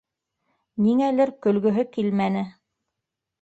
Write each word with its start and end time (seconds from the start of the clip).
Ниңәлер 0.85 1.33
көлгөһө 1.47 1.85
килмәне. 1.99 2.43